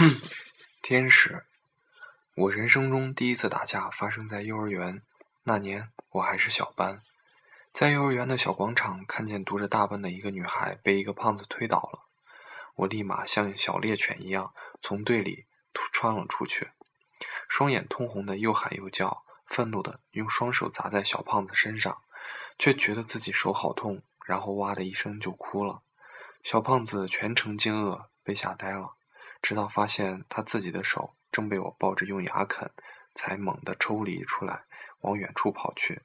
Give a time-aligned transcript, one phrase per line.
[0.80, 1.44] 天使，
[2.34, 5.02] 我人生中第一次打架发生在幼儿园。
[5.42, 7.02] 那年我还是小班，
[7.74, 12.06] 在幼儿园的小广场，看见读着大班的一个女孩被一个胖子推倒了。
[12.76, 15.44] 我立马像小猎犬一样从队里
[15.92, 16.70] 窜了出去，
[17.46, 22.00] 双眼通红的又喊又叫，愤怒的用双手砸在小胖子身上，
[22.58, 25.82] 却觉得自己手好痛，然后哇的一声就哭了。
[26.42, 28.94] 小胖子全程惊愕，被吓呆了。
[29.42, 32.70] 直到发现他自己的手正被我抱着用牙啃，
[33.14, 34.64] 才猛地抽离出来，
[35.00, 36.02] 往远处跑去。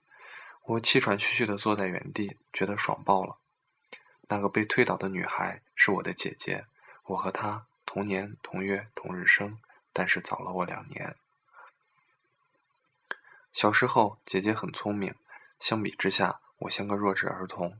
[0.63, 3.37] 我气喘吁吁地坐在原地，觉得爽爆了。
[4.27, 6.65] 那个被推倒的女孩是我的姐姐，
[7.03, 9.59] 我和她同年同月同日生，
[9.93, 11.15] 但是早了我两年。
[13.53, 15.13] 小时候，姐姐很聪明，
[15.59, 17.79] 相比之下，我像个弱智儿童。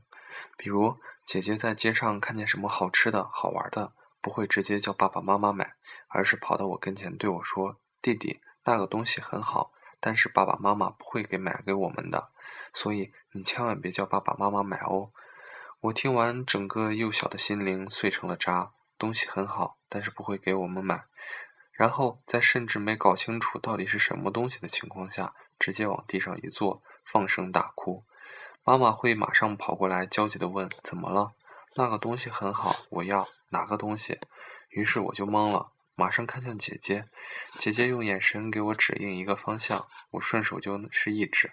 [0.56, 3.92] 比如，姐姐在街上看见什么好吃的好玩的。
[4.26, 5.76] 不会直接叫爸爸妈妈买，
[6.08, 12.30] 而是跑到我跟前对我说：“弟弟，那个东西很好，但是爸爸妈妈不会给买给我们的，
[12.74, 15.12] 所以你千万别叫爸爸妈妈买哦。”
[15.78, 18.72] 我听完，整个幼小的心灵碎成了渣。
[18.98, 21.04] 东西很好，但是不会给我们买。
[21.70, 28.02] 然后在甚至没搞清楚到底是什么东西的情况下，直接往地上一坐，放声大哭。
[28.64, 31.34] 妈妈会马上跑过来，焦急地问：“怎么了？”
[31.76, 33.28] 那个东西很好，我要。
[33.50, 34.18] 哪个东西？
[34.70, 37.04] 于是我就懵了，马上看向姐姐。
[37.58, 41.52] 姐姐用眼神给我指引一个方向，我顺手就是一指。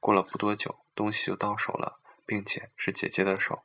[0.00, 3.62] 过了不多久，东西就到手了，并且是姐姐的手。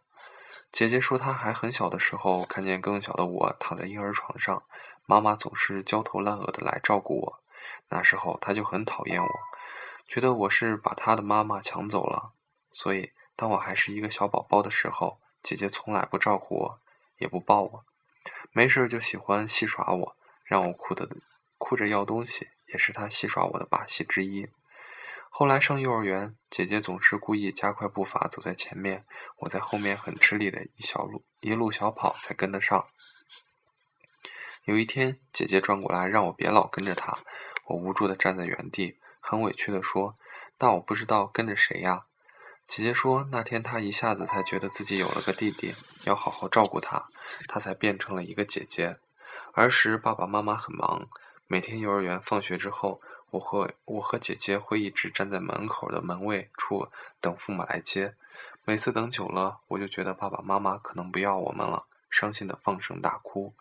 [0.73, 4.63] 姐姐说她还很小的时候，看见更小的我躺在婴儿床上，
[5.05, 7.39] 妈妈总是焦头烂额的来照顾我。
[7.87, 9.29] 那时候她就很讨厌我，
[10.05, 12.33] 觉得我是把她的妈妈抢走了。
[12.73, 16.79] 所以当我还是一个小宝宝的时候，姐姐从来不照顾我。
[17.19, 17.83] 也不抱我，
[18.53, 20.15] 没事就喜欢戏耍我，
[20.45, 21.05] 让我哭的
[21.57, 24.47] 哭着要东西，也是她戏耍我的把戏之一。
[25.29, 29.05] 后来上幼儿园，姐姐总是故意加快步伐走在前面，
[29.39, 32.87] 我在后面很吃力的一小路一路小跑才跟得上。
[34.63, 37.17] 有一天，姐姐转过来让我别老跟着她，
[37.65, 40.17] 我无助的站在原地，很委屈的说
[40.59, 42.05] ：“那我不知道跟着谁呀？”
[42.69, 47.09] 姐姐说，那天她一下子才觉得自己有了个弟弟，要好好照顾他，
[47.47, 48.99] 她才变成了一个姐姐。
[49.53, 51.09] 儿时爸爸妈妈很忙，
[51.47, 56.87] 每天幼儿园放学之后，我和我和姐姐会一直站在门口的门卫处
[57.19, 58.13] 等父母来接。
[58.65, 63.55] 每次等久了，我就觉得爸爸妈妈可能不要我们了，伤心的放声大哭。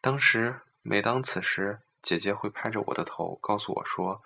[0.00, 4.22] 当时，每当此时，姐姐会拍着我的头，告诉我说：“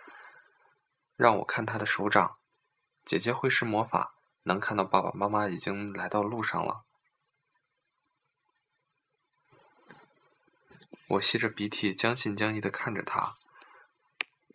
[1.18, 2.36] 让我看她的手掌。”
[3.06, 6.82] 姐姐会施魔法，能看到爸爸妈妈已经来到路上了。
[11.10, 13.36] 我吸着鼻涕，将信将疑的看着他，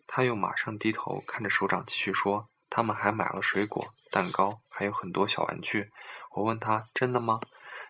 [0.06, 5.90] 他又马上低头看着手掌，继续说：“他们还买了水果、蛋糕，还有很多小玩具。”
[6.36, 7.40] 我问他：“真的吗？”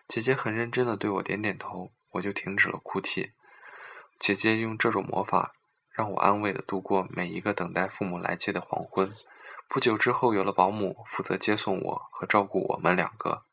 [0.07, 3.33] 姐姐很认真的对我点点头，我就停止了哭泣。
[4.17, 5.53] 姐姐用这种魔法，
[5.91, 9.13] 让我安慰的度过每一个等待父母来接的黄昏。
[9.67, 13.43] 不久之后，有了保姆负责接送我和照顾我们两个。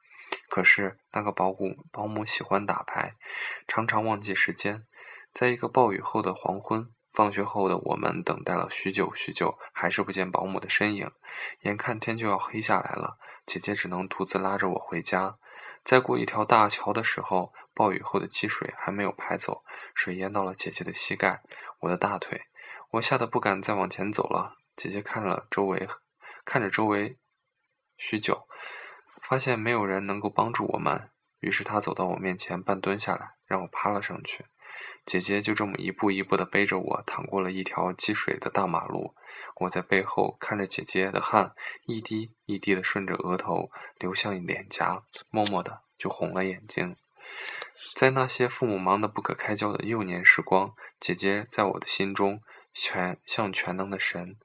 [0.48, 3.14] 可是那个保姆保姆喜欢打牌，
[3.66, 4.86] 常常忘记时间。
[5.32, 11.10] 在一个暴雨后的黄昏，放学后的我们等待了许久许久，还是不见保姆的身影。
[11.62, 13.16] 眼看天就要黑下来了，
[13.46, 15.36] 姐姐只能独自拉着我回家。
[15.82, 21.42] 在过一条大桥的时候，暴雨后的积水还没有排走，水淹到了姐姐的膝盖、
[21.80, 22.42] 我的大腿。
[22.90, 24.56] 我吓得不敢再往前走了。
[24.80, 25.86] 姐姐看了周围。
[26.46, 27.18] 看着周围，
[27.98, 28.48] 许久，
[29.20, 31.10] 发现没有人能够帮助我们，
[31.40, 34.46] 于是她走到我面前，半蹲下来，让我趴了上去。
[35.04, 39.14] 姐姐就这么一步一步地背着我，淌过了一条积水的大马路。
[39.56, 41.54] 我在背后看着姐姐的汗
[41.84, 46.96] 一滴一滴的顺着额头流向脸颊，默默的就红了眼睛。
[47.94, 52.40] 在那些父母忙得不可开交的幼年时光，姐姐在我的心中
[52.72, 54.38] 全像全能的神。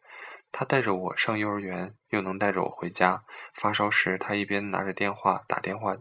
[0.57, 3.25] 他带着我上幼儿园，又能带着我回家。
[3.53, 5.97] 发烧时，他一边拿着电话打电话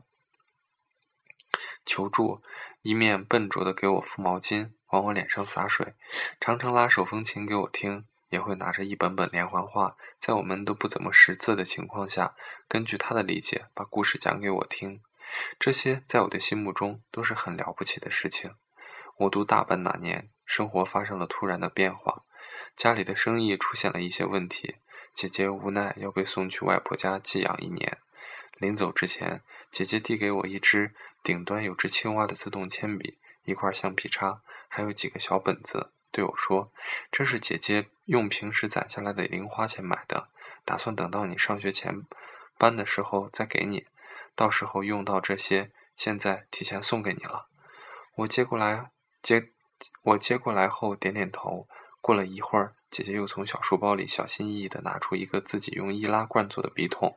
[1.85, 2.41] 求助，
[2.81, 5.95] 一面笨拙地给我敷毛巾，往我脸上洒水，
[6.41, 12.37] 常常拉手风琴给我听，也会拿着一本本连环画，在我们都不怎么识字的情况下，
[12.69, 15.03] 根据他的理解把故事讲给我听。
[15.59, 18.55] 这些在我的心目中都是很了不起的事情。
[19.17, 22.23] 我读大班那年，生活发生了突然的变化。
[22.77, 24.77] 家里的生意出现了一些问题，
[25.15, 27.99] 姐姐无奈要被送去外婆家寄养一年。
[28.59, 36.71] 临走之前，姐姐递给我一支顶端有只青蛙的自动铅笔、一块橡皮擦，还有几个小本子，对我说
[37.11, 40.29] ：“这是姐姐用平时攒下来的零花钱买的，
[40.65, 42.03] 打算等到你上学前
[42.57, 43.87] 班的时候再给你，
[44.35, 47.47] 到时候用到这些，现在提前送给你了。”
[48.17, 48.91] 我接过来，
[49.21, 49.49] 接
[50.03, 51.67] 我接过来后点点头。
[52.05, 57.17] 过了一会儿，姐姐又从小书包里小心翼翼地拿出一个自己用易拉罐做的笔筒，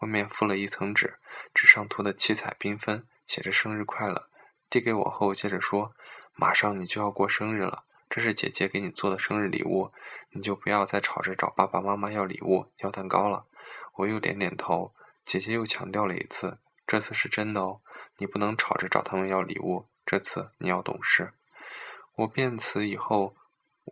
[0.00, 1.20] 外面敷了一层纸，
[1.54, 4.26] 纸上涂得七彩缤纷，写着“生日快乐”。
[4.68, 5.92] 递给我后，接着说
[6.34, 9.92] ：“马上你就要过生日了，这是姐姐给你做的生日礼物，
[10.30, 13.44] 你就不要再吵着找爸爸妈妈要礼物、要蛋糕了。”
[13.94, 14.92] 我又点点头。
[15.24, 17.80] 姐姐又强调了一次：“这次是真的哦，
[18.16, 21.32] 你不能吵着找他们要礼物，这次你要懂事。”
[22.16, 23.36] 我辩词以后。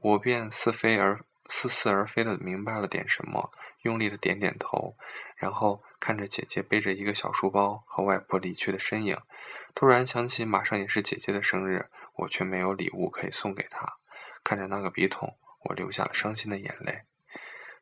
[0.03, 3.53] 我便似非而似是而非的明白了点什么，
[3.83, 4.97] 用力的点点头，
[5.37, 9.19] 然后看着姐姐背着一个小书包和外婆离去的身影，
[9.75, 13.95] 突然想起马上也是姐姐的生日，我却没有礼物可以送给她。
[14.43, 17.03] 看着那个笔筒，我流下了伤心的眼泪。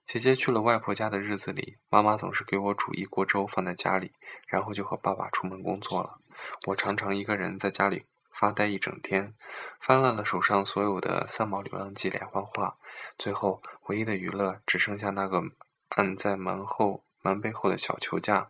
[0.05, 4.13] 姐姐去了外婆家的日子里，妈妈总是给我煮一锅粥放在家里，
[4.47, 6.19] 然后就和爸爸出门工作了。
[6.67, 8.05] 我常常一个人在家里。
[8.33, 9.35] 发呆一整天，
[9.79, 12.77] 翻烂了手上所有的《三毛流浪记》连环画，
[13.19, 15.43] 最后唯一的娱乐只剩下那个
[15.91, 18.49] 安在门后门背后的小球架，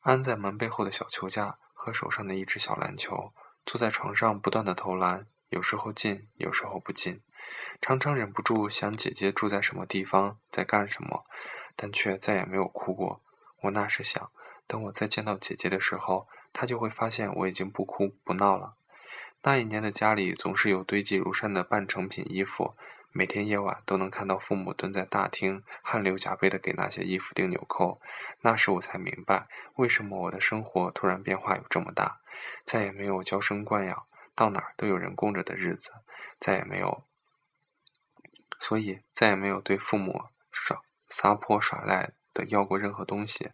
[0.00, 3.32] 安在门背后的小球架和手上的一只小篮球，
[3.64, 7.22] 坐在床上不断的投篮，有时候进，有时候不进，
[7.80, 11.24] 常常忍不住想姐姐住在什么地方，在干什么，
[11.76, 13.22] 但却再也没有哭过。
[13.62, 14.30] 我那时想，
[14.66, 16.28] 等我再见到姐姐的时候。
[16.54, 18.76] 他就会发现我已经不哭不闹了。
[19.42, 22.74] 那一年的家里总是有堆积如山的半成品衣服，
[23.12, 28.00] 每天夜晚都能看到父母蹲在大厅，汗流浃背地给那些衣服钉纽扣。
[28.40, 32.20] 那时我才明白，为什么我的生活突然变化有这么大。
[32.64, 35.92] 再也没有娇生惯养，到哪儿都有人供着的日子，
[36.40, 37.04] 再也没有，
[38.58, 43.50] 所以再也没有对父母耍撒泼耍赖的要过任何东西。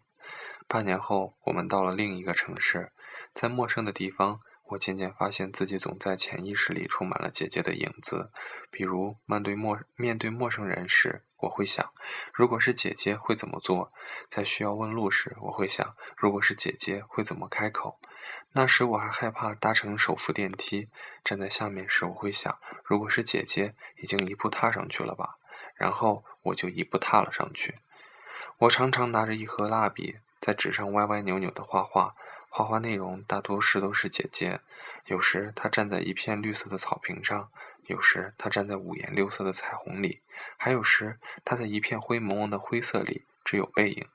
[0.71, 2.93] 半年后，我们到了另一个城市，
[3.33, 8.31] 在陌生的地方，我渐渐发现自己总在潜意识里充满了姐姐的影子。
[8.71, 11.91] 比如，面对陌面对陌生人时，我会想，
[12.33, 13.91] 如果是姐姐会怎么做；
[14.29, 17.99] 在需要问路时，我会想，如果是姐姐会怎么开口。
[18.53, 20.87] 那时我还害怕搭乘手扶电梯，
[21.21, 25.35] 站在下面时，我会想，如果是姐姐，已经一步踏上去了吧？
[25.75, 27.75] 然后我就一步踏了上去。
[28.59, 30.19] 我常常拿着一盒蜡笔。
[30.41, 32.15] 在纸上歪歪扭扭的画画，
[32.49, 34.59] 画画内容大多是都是姐姐。
[35.05, 37.49] 有时她站在一片绿色的草坪上，
[37.85, 40.21] 有时她站在五颜六色的彩虹里，
[40.57, 44.07] 还有时她在一片灰蒙蒙的灰色里，只有背影。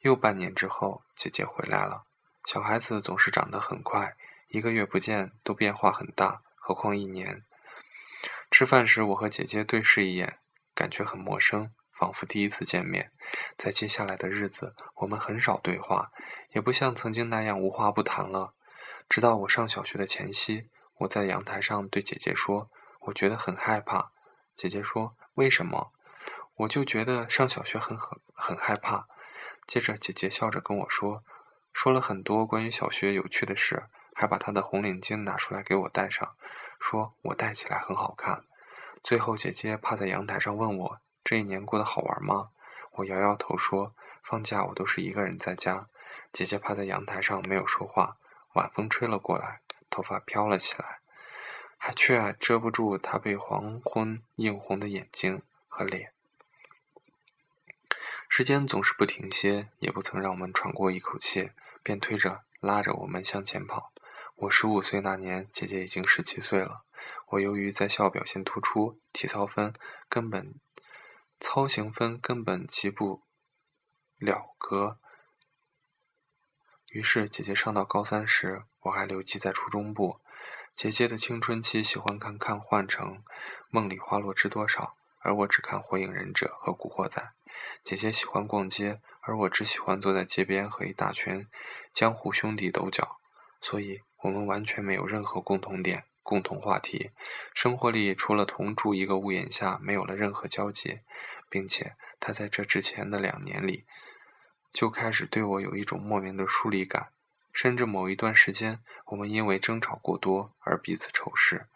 [0.00, 2.04] 又半年之后，姐姐回来了。
[2.46, 4.16] 小孩子总是长得很快，
[4.48, 7.44] 一个月不见都变化很大，何况一年。
[8.50, 10.38] 吃饭时，我和姐姐对视一眼，
[10.74, 11.70] 感觉很陌生。
[11.92, 13.11] 仿佛第一次见面，
[13.56, 16.10] 在接下来的日子，我们很少对话，
[16.50, 18.54] 也不像曾经那样无话不谈了。
[19.08, 22.70] 直到我上小学的前夕，我在阳台上对姐姐说
[23.06, 24.12] ：“我觉得很害怕。”
[24.56, 25.92] 姐姐说：“为什么？”
[26.56, 29.08] 我就觉得上小学很很很害怕。
[29.66, 31.22] 接着，姐姐笑着跟我说，
[31.72, 36.34] 说了很多关于小学有趣的事，还把她的红领巾拿出来给我戴上，
[36.80, 38.44] 说我戴起来很好看。
[39.02, 40.98] 最后，姐姐趴在阳台上问我。
[41.24, 42.50] 这一年过得好玩吗？
[42.92, 45.88] 我摇摇头说：“放假我都是一个人在家。”
[46.32, 48.16] 姐姐趴在阳台上没有说话。
[48.54, 51.00] 晚风吹了过来，头发飘了起来，
[51.78, 56.12] 还却遮不住她被黄昏映红的眼睛和脸。
[58.28, 61.50] 时间总是不停歇，也不曾让我们喘过一口气，
[61.82, 63.92] 便推着拉着我们向前跑。
[64.36, 66.82] 我十五岁那年，姐姐已经十七岁了。
[67.28, 69.72] 我由于在校表现突出，体操分
[70.08, 70.54] 根本。
[71.42, 73.20] 操行分根本及不
[74.16, 74.96] 了格，
[76.92, 80.20] 于是姐姐上到高三时，我还留级在初中部。
[80.76, 83.16] 姐姐的青春期喜欢看看《幻城》
[83.70, 84.82] 《梦里花落知多少》，
[85.18, 87.20] 而我只看《火影忍者》和《古惑仔》。
[87.82, 91.48] 姐姐喜欢逛街，而我只喜欢坐在街边和一大群
[91.92, 93.18] 江湖兄弟抖脚。
[93.60, 96.04] 所以，我们完全没有任何共同点。
[96.22, 97.10] 共同话题，
[97.54, 101.00] 生活里除了同住一个屋檐下，没有了任何交集，
[101.50, 103.84] 并且他在这之前的两年里，
[104.72, 107.08] 就开始对我有一种莫名的疏离感，
[107.52, 111.66] 甚至某一段时间，我们因为争吵过多而彼此仇视。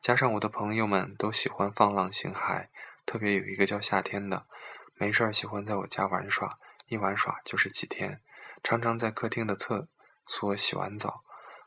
[0.00, 2.66] 加上我的朋友们都喜欢放浪形骸，
[3.06, 4.46] 特别有一个叫夏天的，
[4.94, 6.58] 没事儿喜欢在我家玩耍，
[6.88, 8.20] 一玩耍就是几天，
[8.64, 9.86] 常常在客厅的厕
[10.26, 11.22] 所洗完澡，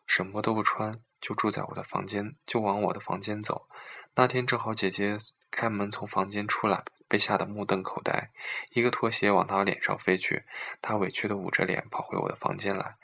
[0.06, 1.00] 什么都不穿。
[1.22, 3.68] 就住在我的房间，就往我的房间走。
[4.16, 5.18] 那天正好姐姐
[5.52, 8.30] 开门从房间出来，被吓得目瞪口呆，
[8.72, 10.44] 一个拖鞋往她脸上飞去，
[10.82, 12.96] 她委屈的捂着脸跑回我的房间来，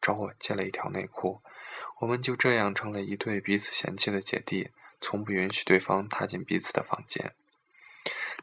[0.00, 1.40] 找我借了一条内裤。
[2.00, 4.70] 我们就这样成了一对彼此嫌弃的姐弟，
[5.00, 7.32] 从不允许对方踏进彼此的房间。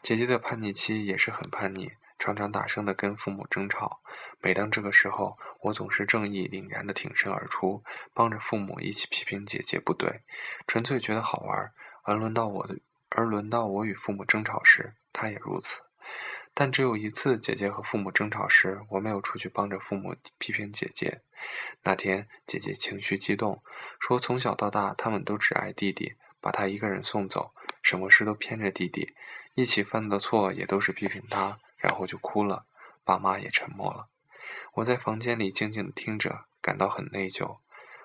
[0.01, 1.91] 姐姐的叛逆期也是很叛逆。
[2.23, 3.99] 常常大声地跟父母争吵，
[4.39, 10.21] 每当这个时候，我总是正义凛然地挺身而出，帮着父母一起批评姐姐不对，
[10.65, 11.73] 纯粹觉得好玩。
[12.03, 12.77] 而轮到我的，
[13.09, 15.81] 而轮到我与父母争吵时，他也如此。
[16.53, 21.19] 但只有一次，姐姐和父母争吵时，我没有出去帮着父母批评姐姐。
[21.83, 23.61] 那天，姐姐情绪激动，
[23.99, 29.13] 说从小到大，他们都只爱弟弟，把他一个人送走，什么事都偏着弟弟，
[29.55, 31.59] 一起犯的错也都是批评他。
[31.83, 32.65] 然后就哭了，
[33.03, 34.07] 爸妈也沉默了。
[34.75, 37.57] 我在房间里静静的听着，感到很内疚。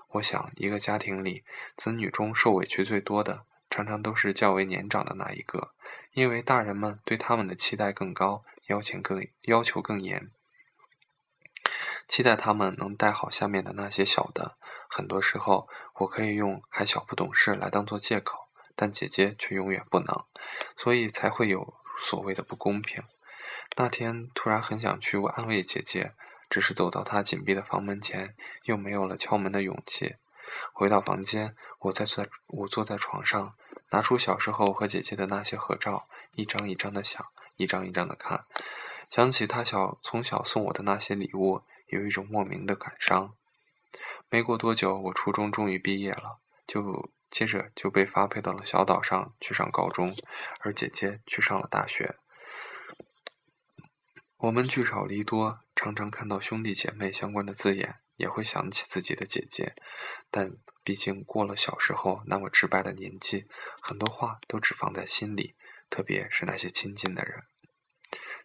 [0.08, 1.44] 我想，一个家庭里，
[1.76, 5.70] 子女中受委屈最多的，常常都是较为年长的那一个，
[6.12, 10.30] 因为大人们对他们的期待更高，要求更要求更严，
[12.08, 14.56] 期待他们能带好下面的那些小的。
[14.88, 15.68] 很多时候，
[15.98, 20.24] 我可以用还小不懂事来当做借口，但姐姐却永远不能，
[20.76, 23.04] 所以才会有所谓的不公平。
[23.80, 26.12] 那天突然很想去安慰姐姐，
[26.50, 30.16] 只是走到她紧闭的房门前，又没有了敲门的勇气。
[30.72, 33.54] 回到房间，我在在我坐在床上，
[33.90, 38.46] 拿出小时候和姐姐的那些合照，一张一张的想，一张一张的看，
[39.12, 43.32] 想起她小从小送我的那些礼物，有一种莫名的感伤。
[44.28, 50.12] 没过多久，我初中终于毕业了，就接着就被发配到了小岛上去上高中，
[50.62, 52.16] 而姐姐去上了大学。
[54.40, 59.74] 我们聚少离多，常常看到兄弟姐妹相关的字眼，也会想起自己的姐姐。
[60.30, 60.52] 但
[60.84, 63.46] 毕竟过了小时候那么直白的年纪，
[63.80, 65.56] 很多话都只放在心里，
[65.90, 67.42] 特别是那些亲近的人。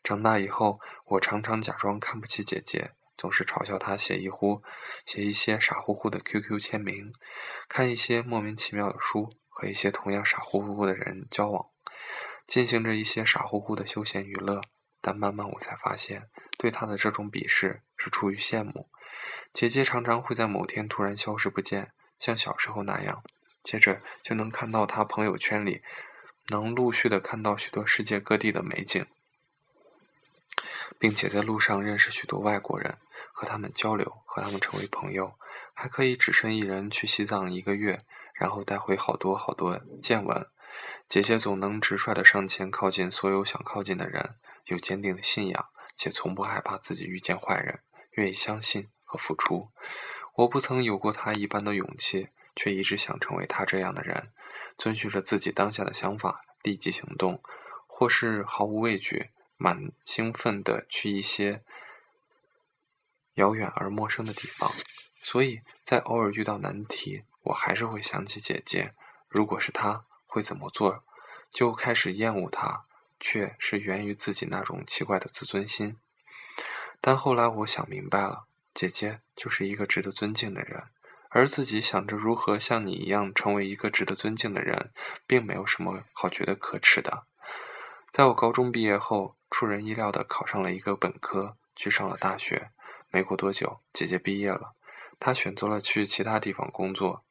[0.04, 4.64] 长大以后，我常常假装看不起姐姐，总是嘲笑她写一呼，
[5.06, 7.14] 写一些傻乎乎的 QQ 签名，
[7.70, 11.68] 看一些莫名其妙的书，和一些同样傻乎乎的人交往，
[12.48, 14.60] 进行着一些傻乎乎的休闲娱乐。
[15.04, 18.88] 但慢慢我才发现，对他的这种鄙视是出于羡慕。
[19.54, 23.22] 姐姐常常会在某天突然消失不见，像小时候那样，
[23.62, 25.84] 接着就能看到她朋友圈里，
[26.48, 29.06] 能陆续的看到许多世界各地的美景，
[30.98, 32.98] 并且在路上认识许多外国人，
[33.34, 35.36] 和他们交流，和他们成为朋友，
[35.74, 38.00] 还可以只身一人去西藏一个月，
[38.34, 40.48] 然后带回好多好多见闻。
[41.08, 44.36] 姐姐总能直率的上前靠近所有想靠近的人。
[44.66, 49.70] 有坚定的信仰，且从不害怕自己遇见坏人，愿意相信和付出。
[50.36, 54.32] 我不曾有过他一般的勇气，却一直想成为他这样的人，
[54.78, 57.42] 遵循着自己当下的想法，立即行动，
[57.88, 61.64] 或是毫无畏惧、满兴奋地去一些
[63.36, 64.72] 遥远而陌生的地方。
[65.22, 68.94] 所以在偶尔遇到难题，我还是会想起姐姐。
[69.30, 71.04] 如果是她，会怎么做？
[71.52, 72.86] 就开始厌恶她。
[73.26, 75.96] 却是源于自己那种奇怪的自尊心，
[77.00, 80.84] 但后来我想明白了，姐姐就是一个值得尊敬的人，
[81.30, 84.92] 而自己想着如何像你一样成为一个值得尊敬的人，
[85.26, 87.24] 并没有什么好觉得可耻的。
[88.12, 92.72] 在我高中毕业后，出人意料的考上了一个本科，去上了大学。
[93.10, 94.74] 没过多久，姐姐毕业了，
[95.18, 97.24] 她选择了去其他地方工作。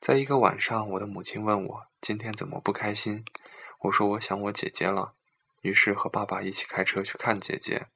[0.00, 3.24] 在一个晚上，我的母亲问我今天怎么不开心。
[3.82, 5.14] 我说我想我姐姐了，
[5.62, 7.86] 于是和爸爸一起开车去看姐姐。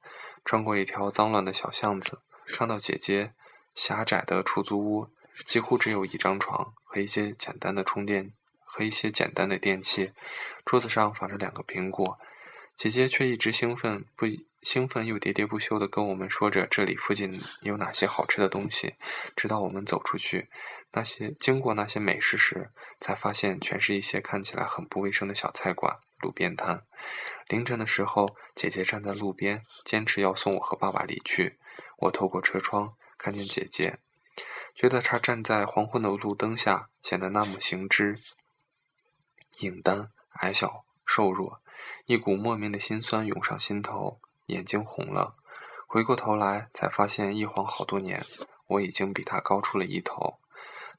[0.43, 3.33] 穿过一条脏乱的小巷子，看到姐姐
[3.75, 5.09] 狭窄的出租屋，
[5.45, 8.31] 几乎只有一张床和一些简单的充电
[8.63, 10.13] 和一些简单的电器。
[10.65, 12.17] 桌子上放着两个苹果，
[12.77, 18.95] 姐姐却一直兴奋不已兴奋又喋喋不休地跟我们说着这里附近有哪些好吃的东西，
[19.33, 20.49] 直到我们走出去。
[20.91, 22.69] 那些经过那些美食时，
[22.99, 26.83] 才发现全是一些看起来很不卫生的小菜馆、路边摊。
[27.47, 31.57] 凌晨的时候，姐姐站在路边，坚持要送我和爸爸离去。
[31.99, 33.99] 我透过车窗看见姐姐，
[34.75, 38.19] 觉得她站在黄昏的路灯下，显得那么形之
[39.59, 41.61] 影单、矮小、瘦弱。
[42.05, 45.35] 一股莫名的心酸涌上心头，眼睛红了。
[45.85, 48.21] 回过头来，才发现一晃好多年，
[48.67, 50.39] 我已经比她高出了一头。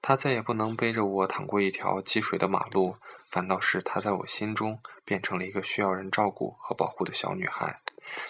[0.01, 2.97] 她再也不能背着我淌过一条积水的马路，
[3.31, 7.81] 反倒是她在我心中变成了一个需要人照顾和保护的小女孩，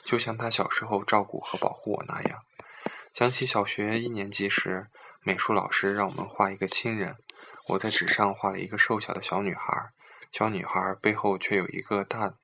[0.02, 2.40] 就像她小时候照顾和保护我那样。
[3.12, 4.88] 想起小学一年级时，
[5.22, 7.16] 美术老师让我们画一个亲人，
[7.68, 9.90] 我在纸上画了一个瘦小的小女孩，
[10.32, 12.34] 小女孩背后却有一个大、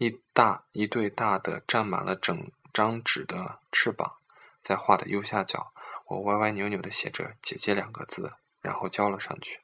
[0.00, 4.14] 一大一对大的占满了整张纸的翅膀。
[4.62, 5.74] 在画的右下角，
[6.06, 9.60] 我歪歪扭扭地写着“姐姐”两个字，然后交了上去。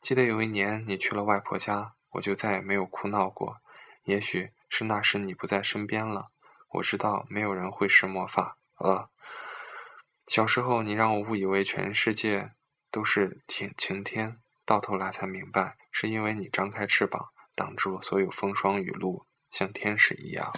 [0.00, 3.58] 记得有一年你去了外婆家，我就再也没有哭闹过。
[4.02, 6.30] 也许是那时你不在身边了。
[6.70, 8.56] 我知道没有人会施魔法。
[8.78, 9.08] 呃，
[10.26, 12.50] 小时候你让我误以为全世界
[12.90, 20.50] 都是晴晴天，到头来才明白，是因为你张开翅膀挡住了所有风霜雨露，像天使一样。